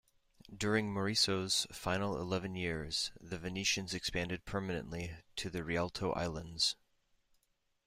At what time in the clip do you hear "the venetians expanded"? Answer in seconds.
3.21-4.45